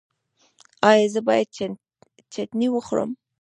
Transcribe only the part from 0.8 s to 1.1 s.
ایا